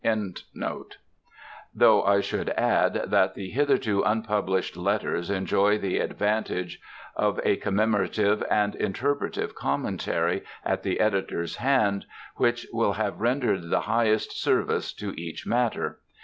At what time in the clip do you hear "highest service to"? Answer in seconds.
13.81-15.13